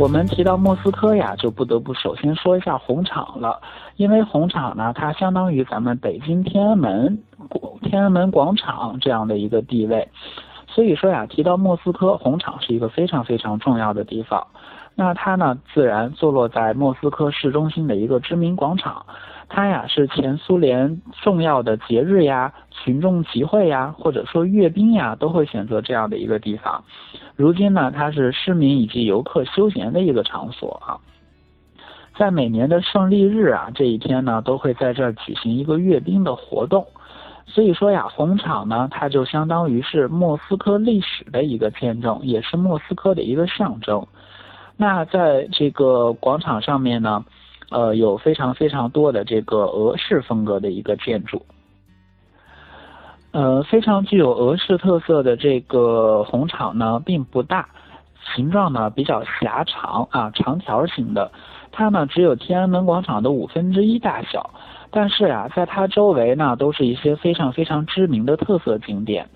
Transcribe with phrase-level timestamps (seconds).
[0.00, 3.60] 我们提到莫斯科呀，就不得不首先说一下红场了，
[3.96, 10.08] 因为红场呢，它相当于咱们北京天安门广天安门广场这样的一个地位，
[10.66, 14.46] 所以说呀，提到莫斯科，红场是一个非常非常重要的地方。
[14.94, 19.04] 那它呢，自然坐落在莫斯科市中心的一个知名广场。
[19.52, 26.84] 它呀是前苏联重要的节日呀、群众集会呀，或者说阅兵呀，都会选择这样的一个地方。
[27.34, 31.02] 如今呢，它是市民以及游客休闲的一个场所啊。
[32.16, 36.86] 在每年的胜利日啊这一天呢，都会在这儿举行一个阅兵的活动。
[37.44, 44.06] 所以说呀，红场呢，它就相当于是莫斯科历史的一个见证，也是莫斯科的一个象征。
[44.76, 47.24] 那在这个广场上面呢。
[47.70, 51.46] 呃，有非常非常多的这个俄式风格的一个建筑，
[53.30, 57.68] 呃，非常具有俄式特色的这个红场呢，并不大，
[58.34, 61.30] 形状呢比较狭长啊，长条形的，
[61.70, 64.50] 它呢只有天安门广场的五分之一大小，
[64.90, 69.28] 但是啊，在它周围呢都是一些非常非常知名的特色景点，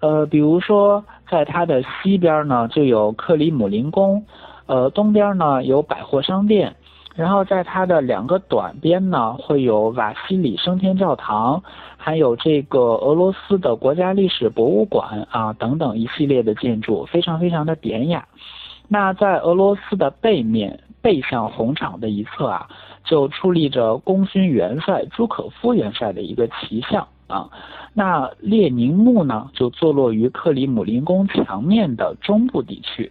[0.00, 4.24] 呃，比如说在它的西边呢就有克里姆林宫，
[4.64, 6.74] 呃，东边呢有百货商店。
[7.14, 11.62] 然后在它的两个短边呢，会有瓦西里升天教堂，
[11.96, 18.24] 还有这个俄罗斯的国家历史博物馆啊等等一系列的建筑，非常非常的典雅。
[18.86, 22.68] 那在俄罗斯的背面背向红场的一侧啊，
[23.04, 27.50] 就矗立着功勋元帅朱可夫元帅的一个旗像啊。
[27.94, 33.10] 那列宁墓呢，就坐落于克里姆林宫墙面的中部地区。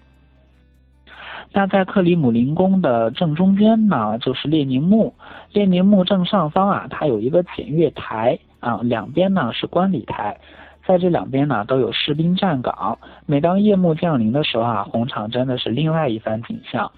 [1.54, 5.14] 那在克里姆林宫的正中间呢，就是列宁墓。
[5.54, 10.38] 列宁墓正上方啊，它有一个检阅台啊，两边呢是观礼台，
[10.86, 13.00] 在这两边呢都有士兵站岗。
[13.26, 16.92] 每当夜幕降临的时候啊，红场真的是另外一番景象。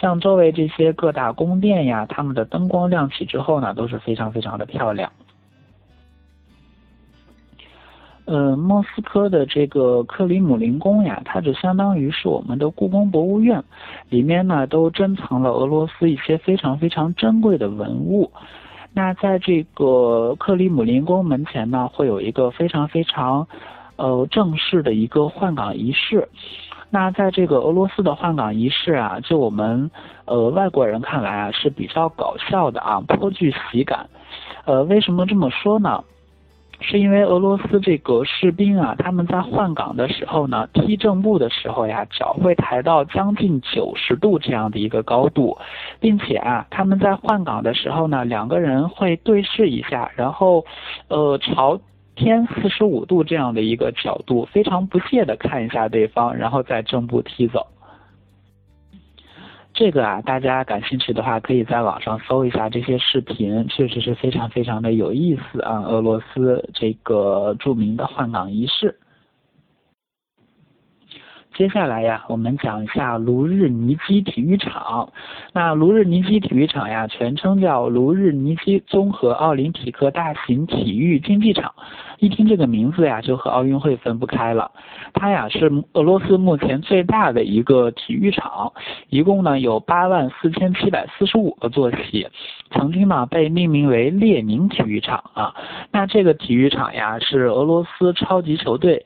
[0.00, 5.10] 像周围这些各大宫殿呀，它们的灯光亮起之后呢，都是非常非常的漂亮。
[8.32, 13.62] 呃，莫斯科的这个克里姆林宫呀，它就相当于是我们的故宫博物院，
[14.08, 18.30] 里面呢都珍藏了俄罗斯一些非常非常珍贵的文物。
[18.94, 23.46] 那在这个克里姆林宫门前呢，会有一个非常非常
[23.96, 26.26] 呃正式的一个换岗仪式。
[26.88, 29.90] 那在这个俄罗斯的换岗仪式啊，就我们
[30.24, 34.08] 呃外国人看来啊是比较搞笑的啊，颇具喜感。
[34.64, 36.02] 呃，为什么这么说呢？
[36.82, 45.56] 是因为俄罗斯这个士兵啊，他们在换岗的时候呢，踢正步的时候呀，脚会抬到将近九十度这样的一个高度，
[46.00, 50.64] 并且啊，他们在换岗的时候呢，两个人会对视一下，然后，
[51.08, 51.80] 呃，朝
[52.14, 57.66] 天四十五度这样的一个角度，非常不屑的看一下对方，然后再正步踢走。
[59.74, 65.80] 这个啊，大家感兴趣的话，可以在网上搜一下这些视频，确实是非常非常的有意思啊。
[65.80, 68.94] 俄罗斯这个著名的换岗仪式。
[71.54, 75.12] 接下来呀，我们讲一下卢日尼基体育场。
[75.52, 81.74] 那卢日尼基体育场呀，全称叫卢日尼基综合奥林匹克大型体育竞技场。
[82.20, 84.70] 一听这个名字呀，就和奥运会分不开了。
[85.12, 88.72] 它呀是俄罗斯目前最大的一个体育场，
[89.10, 92.26] 一共呢有八万四千七百四十五个坐席。
[92.70, 95.54] 曾经呢被命名为列宁体育场啊。
[95.90, 99.04] 那这个体育场呀是俄罗斯超级球队。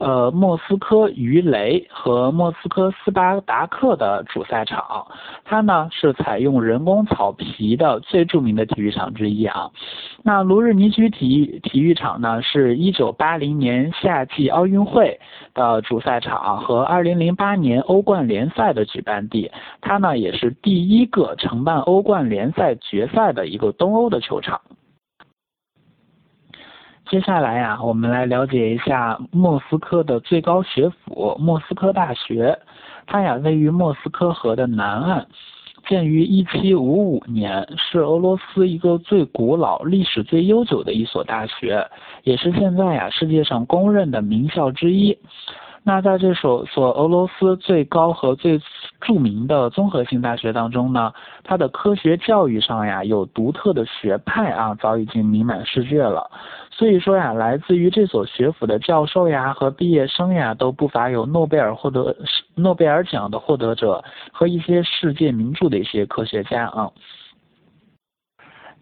[0.00, 5.06] 呃，莫斯科鱼雷和莫斯科斯巴达克的主赛场，
[5.44, 9.70] 它呢是采用人工草皮的最著名的体育场之一啊。
[10.22, 15.20] 那卢日尼基体育体育场呢，是一九八零年夏季奥运会
[15.52, 19.52] 的主赛场和二零零八年欧冠联赛的举办地，
[19.82, 24.58] 它呢也是第一个承办欧冠联赛决赛的一个东欧的球场。
[27.10, 32.56] 接下来呀，我们来了解一下莫斯科的最高学府——莫斯科大学。
[33.04, 35.26] 它呀位于莫斯科河的南岸，
[35.88, 41.84] 建于一七五五年，是俄罗斯一个最古老、历史最悠久的一所大学，
[42.22, 45.18] 也是现在呀世界上公认的名校之一。
[45.82, 48.60] 那在这所所俄罗斯最高和最
[49.00, 51.12] 著名的综合性大学当中呢，
[51.42, 56.30] 它的科学教育上呀有独特的学派啊，早已经名满世界了。
[56.70, 62.14] 所以说呀，来自于这所学府的教授呀和毕业生呀，都不乏有诺贝尔获得
[62.54, 66.90] 诺贝尔奖的获得者和一些世界名著的一些科学家啊。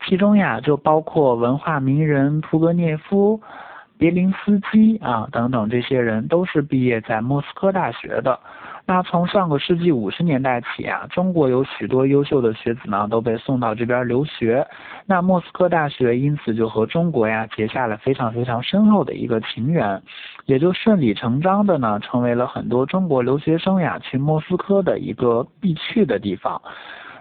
[0.06, 3.40] 其中呀，就包括文化名人屠格涅夫。
[3.98, 8.38] 别林斯基啊，等等这些人都是毕业在莫斯科大学的。
[8.86, 14.66] 那从上个世纪五十年代起啊，中国有许多优秀的学子呢都被送到这边留学，
[15.04, 20.00] 那莫斯科大学因此就和中国呀结下了非常非常深厚的一个情缘，
[20.46, 26.62] 也就顺理成章的呢成为了很多中国留学生呀去莫斯科的一个必去的地方。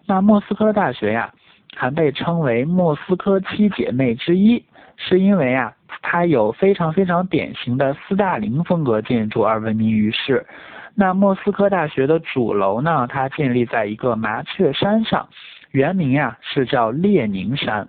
[0.05, 1.33] 那莫斯科大学呀，
[1.75, 4.63] 还被称为莫斯科七姐妹之一，
[4.97, 10.45] 是因为啊，它有非常非常典型的斯大林风格建筑而闻名于世。
[10.95, 15.29] 那莫斯科大学的主楼呢，它建立在一个麻雀山上，
[15.71, 17.87] 原名呀是叫列宁山。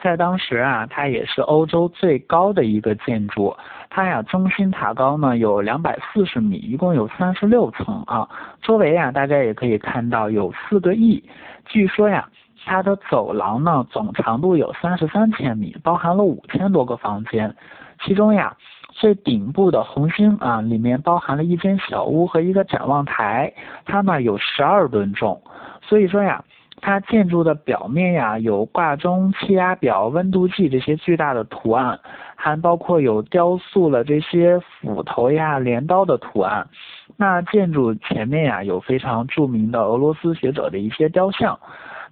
[0.00, 3.54] 在当时啊，它也是欧洲最高的一个建筑。
[3.90, 8.26] 它呀，中心塔高呢有两百四十米，一共有三十六层啊。
[8.62, 11.22] 周围呀，大家也可以看到有四个翼。
[11.66, 12.26] 据说呀，
[12.68, 17.56] 它的走廊呢总长度有三十三千米，包含了五千多个房间。
[18.04, 18.54] 其中呀，
[18.92, 23.52] 最顶部的红星啊，里面包含了一间小屋和一个展望台，
[23.86, 25.40] 它呢有十二吨重。
[25.82, 26.44] 所以说呀。
[26.80, 31.98] 它建筑的表面呀，有挂钟、气压表、温度计这些巨大的图案，
[32.36, 36.68] 还包括有雕塑了这些斧头呀、镰刀的图案。
[37.16, 41.58] 那建筑前面呀，有非常著名的俄罗斯学者的一些雕像。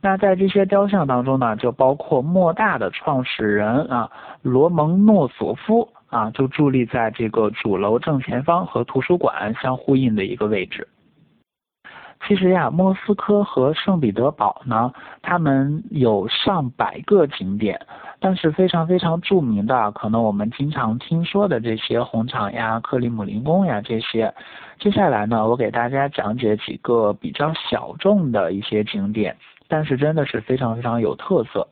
[0.07, 4.09] 那在这些雕像当中呢，就包括莫大的创始人啊，
[4.41, 10.87] 罗蒙诺索夫啊，就伫立在这个主楼正前方和图书馆相呼应的一个位置。
[12.25, 14.93] 其实呀，莫斯科和圣彼得堡呢，
[15.23, 17.85] 他们有上百个景点，
[18.21, 24.33] 但是非常非常著名的，可能我们经常听说的这些红场呀、克里姆林宫呀这些。
[24.79, 29.37] 接下来呢，我给大家讲解几个比较小众的一些景点，
[29.69, 31.67] 但是真的是非常非常有特色。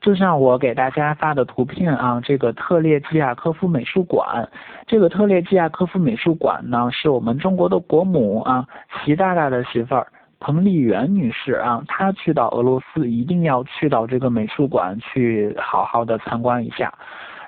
[0.00, 4.48] 就像我给大家发的图片啊，这个特列季亚科夫美术馆，
[4.86, 8.64] 这个特列季亚科夫美术馆呢，是我们中国的国母啊，
[9.04, 10.06] 习大大的媳妇儿
[10.38, 16.94] 彭丽媛女士啊，她去到俄罗斯一定要去到这个美术馆去好好的参观一下。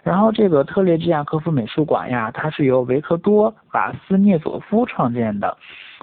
[0.03, 5.57] 然后这个特列季亚科夫美术馆呀，它是由维克多瓦斯涅佐夫创建的，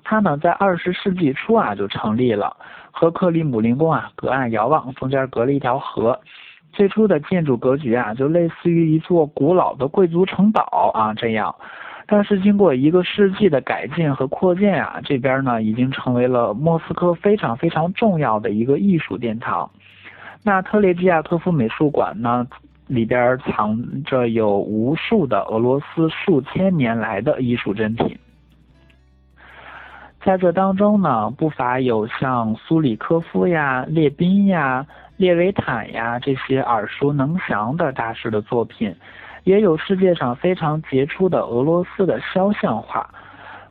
[0.03, 2.55] 它呢在二十世纪初啊就成立了。
[2.91, 6.19] 和克里姆林宫啊隔岸遥望，中间隔了一条河。
[6.73, 11.53] 最初的建筑格局啊，就类似于一座古老的贵族城堡啊这样。
[12.07, 19.69] 但是经过一个世纪的改进和扩建啊，这边呢已经成为了莫斯科非常非常重要的一个艺术殿堂。
[20.41, 22.47] 那特列季亚科夫美术馆呢，
[22.87, 28.17] 里边藏着有无数的俄罗斯数千年来的艺术珍品。
[30.27, 34.85] 在这当中呢，不乏有像苏里科夫呀、列宾呀、
[35.15, 38.93] 列维坦呀这些耳熟能详的大师的作品，
[39.45, 43.09] 也有世界上非常杰出的俄罗斯的肖像画。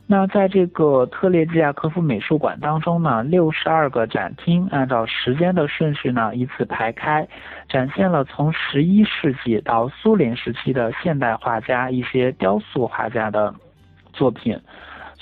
[0.07, 7.27] 那在这个特列季亚科夫美术馆当中呢，六十二个展厅按照时间的顺序呢依次排开，
[7.69, 13.53] 展现了从十一世纪到苏联时期的现代画家一些雕塑画家的
[14.11, 14.59] 作品。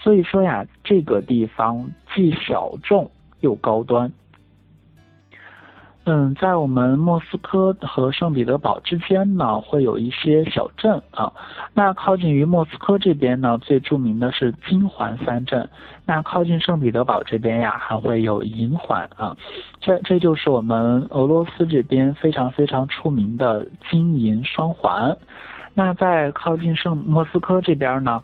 [0.06, 3.10] 所以说呀，这个地方既小众
[3.40, 4.12] 又高端。
[6.04, 11.34] 嗯，在我们莫斯科和圣彼得堡之间呢，会有一些小镇啊。
[11.74, 15.68] 那靠近于莫斯科这边呢，最著名的是金环三镇。
[16.06, 19.36] 那靠近圣彼得堡这边呀，还会有银环啊。
[19.79, 25.18] 这这就是我们俄罗斯这边非常非常出名的金银双环。
[25.74, 28.22] 那在靠近圣莫斯科这边呢？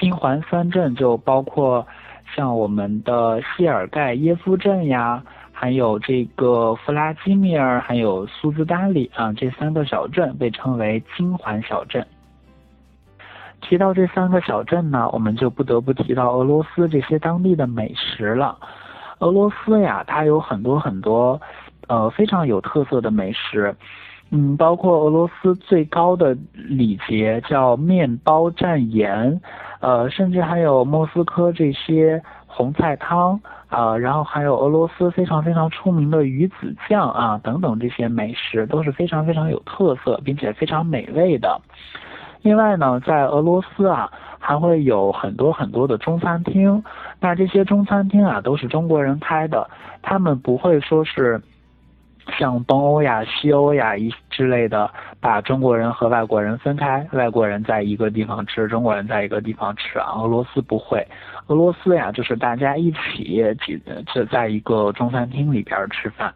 [0.00, 1.86] 金环三镇就包括
[2.34, 12.06] 像我们的谢尔盖耶夫镇呀，还有这个弗拉基米尔，还有苏兹达里啊，这三个小镇被称为金环小镇。
[13.60, 18.56] 提到这三个小镇呢，我们就不得不提到俄罗斯这些当地的美食了。
[19.18, 21.38] 俄罗斯呀，它有很多很多
[21.88, 23.76] 呃非常有特色的美食。
[24.32, 29.40] 嗯，包括俄罗斯最高的礼节叫面包蘸盐，
[29.80, 41.60] 呃，甚至还有莫斯科这些红菜汤啊，然后还有俄罗斯非常非常出名的鱼子酱啊等等这些美食都是非常非常有特色并且非常美味的。
[42.42, 44.08] 另外呢，在俄罗斯啊
[44.38, 46.84] 还会有很多很多的中餐厅，
[47.18, 49.68] 那这些中餐厅啊都是中国人开的，
[50.02, 51.42] 他们不会说是。
[52.38, 60.12] 像东欧呀、西欧呀一之类的，把中国人和外国人分开，外国人在一个地方吃，中国人在一个地方吃啊。
[60.16, 61.06] 俄罗斯不会，
[61.46, 66.32] 俄罗斯呀就是大家一起挤，这在一个中餐厅里边吃饭。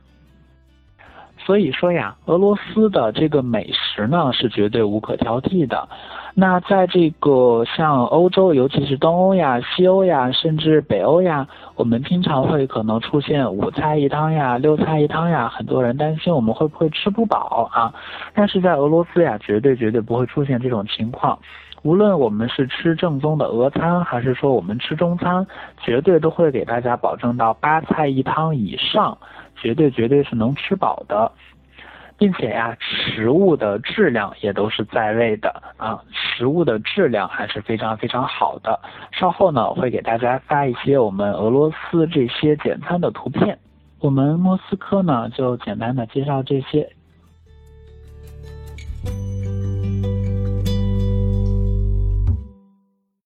[1.44, 5.88] 所以说呀，俄罗斯的这个美食呢是绝对无可挑剔的。
[6.34, 11.46] 那在这个像欧洲，尤其是东欧呀、西欧呀，甚至北欧呀，
[11.76, 17.94] 我们经常会可能出现五菜一汤呀、六菜一汤呀，很多人担心我们会不会吃不饱啊。
[18.34, 21.38] 但是在俄罗斯呀，绝对绝对不会出现这种情况。
[21.82, 25.46] 无论我们是吃正宗的俄餐，还是说我们吃中餐，
[25.82, 29.18] 绝对都会给大家保证到八菜一汤以上，
[29.64, 31.32] 绝对绝对是能吃饱的。
[32.16, 38.78] 并且呀，食物的质量也都是在位的啊，食物的质量还是非常非常好的。
[39.10, 43.58] 稍后呢，我会给大家发一些我们俄罗斯这些简餐的图片。
[43.98, 46.88] 我们莫斯科呢，就简单的介绍这些，